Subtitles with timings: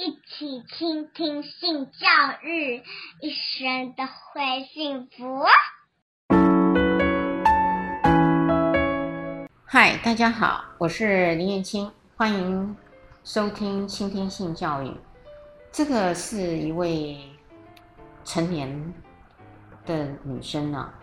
[0.00, 2.06] 一起倾听性教
[2.44, 2.80] 育，
[3.20, 5.44] 一生都会幸福。
[9.64, 12.76] 嗨，大家好，我是林燕青，欢迎
[13.24, 14.94] 收听倾听性教育。
[15.72, 17.18] 这个是一位
[18.24, 18.94] 成年
[19.84, 20.94] 的女生呢、啊，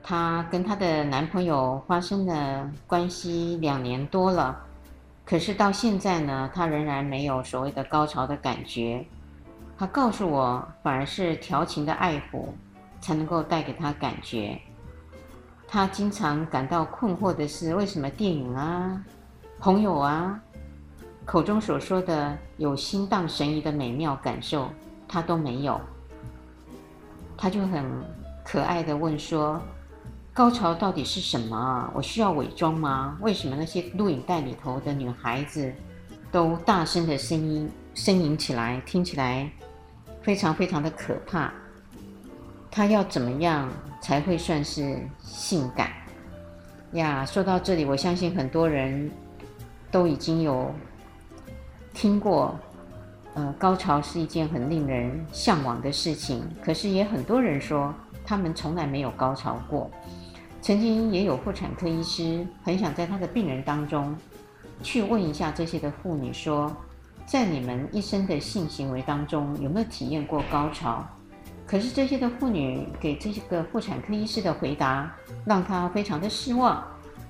[0.00, 4.64] 她跟她的男朋友发生了关系两年多了。
[5.24, 9.04] 可是到现在呢，他仍然没有所谓的高潮的感觉。
[9.78, 12.46] 他告诉我，反而是调情的爱抚
[13.00, 14.60] 才能够带给他感觉。
[15.66, 19.02] 他经常感到困惑的是，为什么电影啊、
[19.58, 20.38] 朋友啊
[21.24, 24.68] 口中所说的有心荡神怡的美妙感受，
[25.08, 25.80] 他都没有。
[27.36, 27.84] 他就很
[28.44, 29.60] 可爱的问说。
[30.34, 31.88] 高潮到底是什么？
[31.94, 33.16] 我需要伪装吗？
[33.20, 35.72] 为什么那些录影带里头的女孩子
[36.32, 39.48] 都大声的声音呻吟起来，听起来
[40.22, 41.52] 非常非常的可怕？
[42.68, 43.70] 她要怎么样
[44.02, 45.92] 才会算是性感
[46.94, 47.24] 呀？
[47.24, 49.08] 说到这里，我相信很多人
[49.92, 50.74] 都已经有
[51.92, 52.58] 听过，
[53.34, 56.42] 呃，高潮是一件很令人向往的事情。
[56.60, 57.94] 可是也很多人说，
[58.26, 59.88] 他们从来没有高潮过。
[60.64, 64.16] 曾经也有妇产科医师很想在他的病人当中
[64.82, 66.74] 去问一下这些的妇女说，
[67.26, 71.06] 在你们一生的性行为当中有没有体验过高潮？
[71.66, 76.82] 可是这些的妇女给这个妇产科医师的回答让他非常的失望。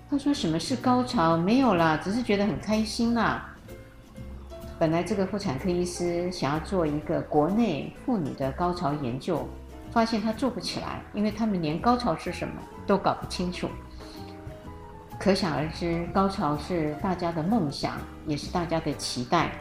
[0.09, 1.37] 他说：“什么是高潮？
[1.37, 3.53] 没有啦，只是觉得很开心啦。”
[4.79, 9.45] 本来这个妇产科医师想要做一个国内妇女的高潮研究。
[9.95, 13.69] 发现他做不起来，因为他们连高潮是什么都搞不清楚。
[15.21, 19.53] 可想而知，高潮是大家的梦想，也是大家的期待。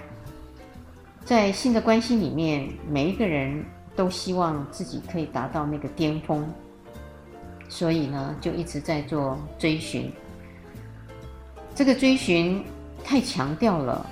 [1.23, 3.63] 在性的关系里面，每一个人
[3.95, 6.43] 都希望自己可以达到那个巅峰，
[7.69, 10.11] 所以呢，就一直在做追寻。
[11.75, 12.65] 这个追寻
[13.03, 14.03] 太强调了，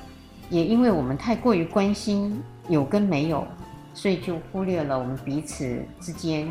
[0.52, 3.46] 也因为我们太过于关心有跟没有。
[3.94, 6.48] 所以就忽略了我们彼此之间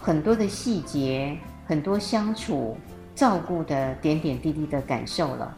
[0.00, 2.76] 很多的细节，很多相处、
[3.14, 5.56] 照顾的点点滴滴的感受了。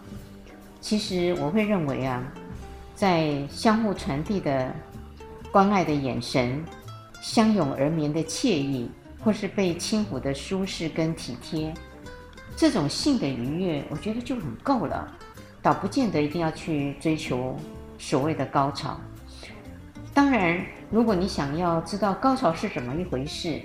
[0.80, 2.22] 其实我会认为啊，
[2.94, 4.70] 在相互传递的
[5.50, 6.62] 关爱的眼神、
[7.22, 8.90] 相拥而眠的惬意，
[9.24, 11.72] 或是被轻抚的舒适跟体贴，
[12.54, 15.10] 这种性的愉悦，我觉得就很够了，
[15.62, 17.56] 倒不见得一定要去追求
[17.98, 19.00] 所谓的高潮。
[20.14, 23.60] 当然，如果你想要知道高潮是怎么一回事，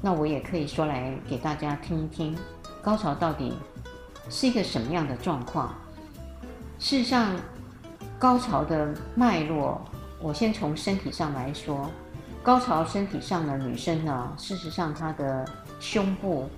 [0.00, 2.38] 那我也可以说来给大家听一听，
[2.80, 3.52] 高潮到底
[4.30, 5.74] 是一个什么样的状况。
[6.78, 7.34] 事实上，
[8.16, 9.80] 高潮的脉络，
[10.20, 11.90] 我先从身体上来说，
[12.44, 15.44] 高潮身体上的女生呢，事实上她的
[15.80, 16.48] 胸部、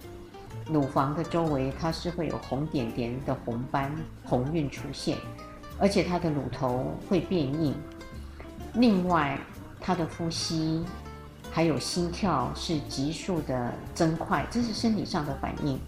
[0.66, 3.90] 乳房的周围，它是会有红点点的红斑、
[4.22, 5.16] 红晕出现，
[5.78, 7.74] 而且她的乳头会变硬。
[8.74, 9.38] 另外，
[9.80, 10.84] 他的呼吸
[11.50, 15.78] 还有心跳是急速的增快，这是身体上的反应。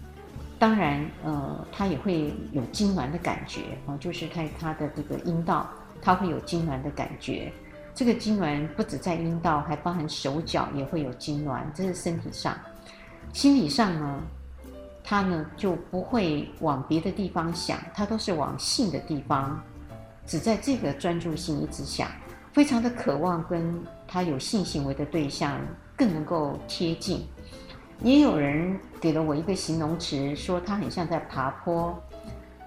[0.57, 5.67] 当然，呃，他也会有痉挛的感觉啊，就是在他的这个阴道，
[6.01, 7.51] 他会有痉挛的感觉。
[7.93, 12.55] 这个痉挛不止在阴道，还包含手脚也会有痉挛，这是身体上。
[13.33, 14.21] 心理上呢，
[15.03, 19.59] 他呢就不会往别的地方想，他都是往性的地方，
[20.27, 22.07] 只在这个专注性一直想。
[22.53, 25.59] 非常的渴望跟他有性行为的对象
[25.95, 27.25] 更能够贴近，
[28.03, 31.97] 也有人给了我一个形容词，说他很像在爬坡，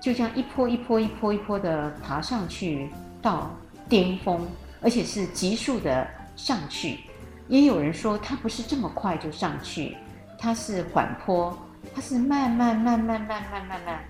[0.01, 2.91] 就像一坡一坡一坡一坡的爬上去
[3.21, 3.51] 到
[3.89, 4.47] 巅峰，
[4.81, 7.01] 而且是急速的上去。
[7.49, 9.97] 也有人说他不是这么快就上去，
[10.39, 11.55] 他是缓坡，
[11.95, 14.05] 他是慢慢慢慢慢慢慢慢，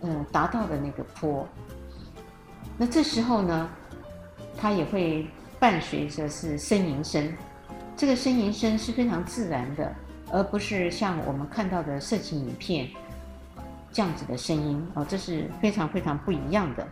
[0.00, 1.46] 嗯，达到的那个坡。
[2.78, 3.68] 那这时候呢，
[4.60, 5.24] 它也会
[5.60, 7.32] 伴随着是呻吟声，
[7.96, 9.94] 这个呻吟声是非常自然的，
[10.32, 12.88] 而不是像我们看到的色情影片
[13.92, 16.86] 这样子的声音哦，这是非常非常不一样的。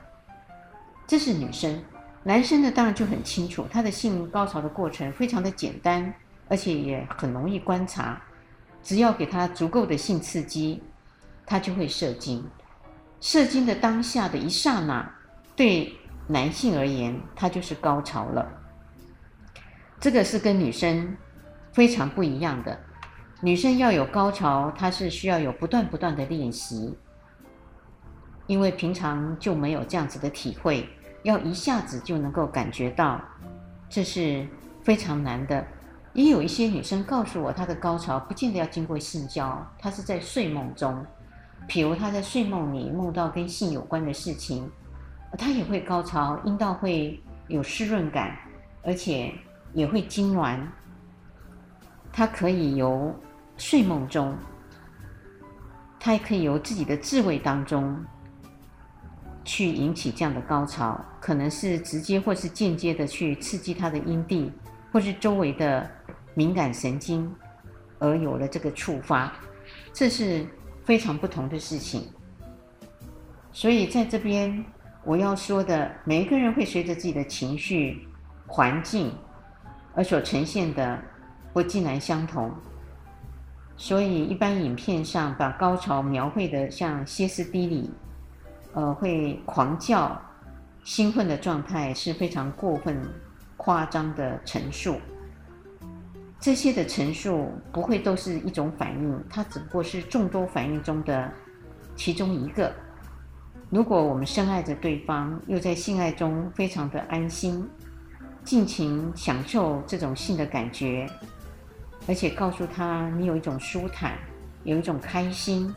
[1.09, 1.83] 这是女生，
[2.23, 6.15] 男生呢当然就很清楚，他的性高潮的过程非常的简单，
[6.49, 8.23] 而且也很容易观察，
[8.83, 10.81] 只要给他足够的性刺激，
[11.45, 12.45] 他就会射精。
[13.21, 15.09] 射精的当下的一刹那，
[15.57, 15.93] 对。
[16.27, 18.47] 男性而言，他就是高潮了。
[20.01, 21.17] 这个是跟女生
[21.73, 22.79] 非常不一样的。
[23.41, 26.97] 女生要有高潮，她是需要有不断不断的练习，
[28.47, 30.89] 因为平常就没有这样子的体会，
[31.23, 33.21] 要一下子就能够感觉到
[33.89, 34.47] 这是
[34.83, 35.67] 非常难的。
[36.15, 41.05] 也有一些女生告诉我，她的高潮不见得要经过性交，她是在睡梦中，
[41.69, 44.71] 比如她在睡梦里梦到跟性有关的事情，
[45.33, 48.37] 它也会高潮，阴道会有湿润感，
[48.83, 49.33] 而且
[49.73, 50.59] 也会痉挛。
[52.13, 53.15] 它可以由
[53.57, 54.37] 睡梦中，
[55.99, 58.05] 它也可以由自己的自慰当中
[59.45, 64.53] 去引起这样的高潮，可能是直接或是间接的去刺激它的阴蒂，
[64.93, 65.91] 或是周围的。
[66.39, 67.35] 敏感神经，
[67.99, 69.33] 而有了这个触发，
[69.91, 70.47] 这是
[70.85, 72.11] 非常不同的事情。
[73.53, 74.63] 所以在这边
[75.07, 78.09] 我要说的，每一个人会随着自己的情绪、
[78.45, 79.15] 环境
[79.95, 80.99] 而所呈现的
[81.53, 82.53] 不尽然相同。
[83.77, 87.91] 所以一般影片上把高潮描绘的像歇斯底里，
[88.73, 90.21] 呃，会狂叫、
[90.83, 93.01] 兴奋的状态是非常过分、
[93.57, 94.97] 夸张的陈述。
[96.41, 101.33] 这些的陈述不会都是一种反应，它只不过是众多反应中的
[101.95, 102.75] 其中一个。
[103.69, 107.69] 如果我们深爱着对方，又在性爱中非常的安心，
[108.45, 111.09] 尽情享受这种性的感觉，
[112.07, 114.17] 而且告诉他你有一种舒坦，
[114.63, 115.75] 有一种开心，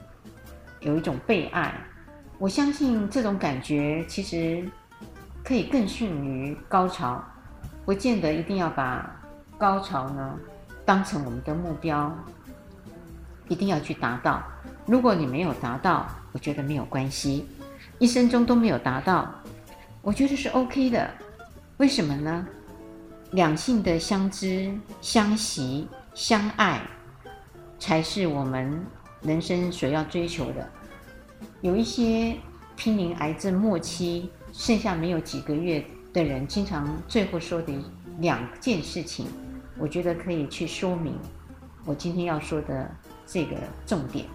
[0.82, 1.74] 有一种被爱，
[2.38, 4.64] 我相信这种感觉其实
[5.44, 7.24] 可以更逊于高潮，
[7.86, 9.20] 不见得一定要把
[9.58, 10.38] 高潮呢。
[10.86, 12.16] 当成我们的目标，
[13.48, 14.44] 一定要去达到。
[14.86, 17.48] 如果你没有达到，我觉得没有关系，
[18.00, 19.30] 一生中都没有达到，
[20.01, 21.10] 我觉得是 OK 的。
[21.78, 22.48] 为什么呢？
[23.31, 26.81] 两性的相知、相惜、相爱，
[27.78, 28.86] 才是我们
[29.22, 30.68] 人生所要追求的。
[31.60, 32.38] 有一些
[32.78, 37.74] 濒临癌症末期、剩下没有几个月的人，经常最后说的
[38.19, 39.28] 两件事情。
[39.78, 41.18] 我觉得可以去说明
[41.86, 42.90] 我今天要说的
[43.25, 43.56] 这个
[43.86, 44.25] 重点。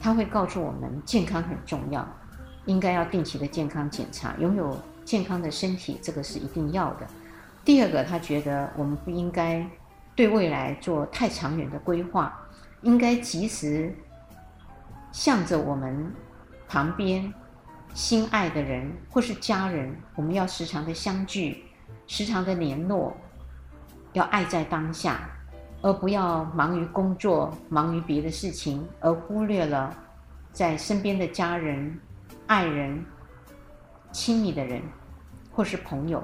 [0.00, 2.06] 他会告诉我们，健康很重要，
[2.66, 7.06] 应该要定期的健康检查，拥有健康的身体，这个是一定要的。
[7.64, 9.66] 第二个，他觉得我们不应该
[10.14, 12.38] 对未来做太长远的规划，
[12.82, 13.94] 应该及时
[15.12, 16.12] 向着我们
[16.68, 17.32] 旁边
[17.94, 21.64] 心爱的人或是家人，我们要时常的相聚，
[22.06, 23.16] 时常的联络。
[24.12, 25.28] 要爱在当下，
[25.82, 29.92] 而不要忙于工作、忙于别的事情，而忽略了
[30.52, 31.98] 在身边的家人、
[32.46, 33.04] 爱人、
[34.12, 34.82] 亲密的人，
[35.52, 36.22] 或是朋友。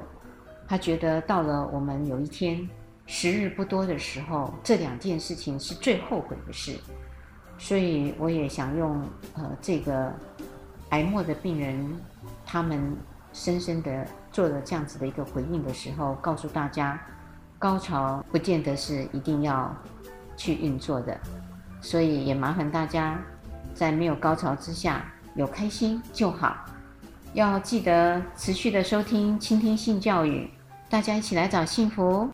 [0.69, 2.69] 他觉得到了我们有一天
[3.07, 6.79] 时日不多的时候，这两件事情是最后悔的事。
[7.59, 9.03] 所以我也想用
[9.35, 10.13] 呃这个
[10.91, 12.01] 癌末的病人
[12.47, 12.97] 他们
[13.33, 17.01] 深深的做了这样子的一个回应的时候，告诉大家。
[17.59, 19.77] 高潮不见得是一定要
[20.35, 21.21] 去运作的，
[21.83, 23.21] 所以也麻烦大家
[23.75, 26.56] 在没有高潮之下有开心就好。
[27.32, 30.50] 要记得持续的收听、倾听性教育，
[30.88, 32.29] 大家一起来找幸福。